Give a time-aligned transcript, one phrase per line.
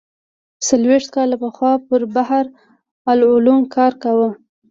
[0.67, 2.45] څلوېښت کاله پخوا پر بحر
[3.11, 4.29] العلوم کار کاوه.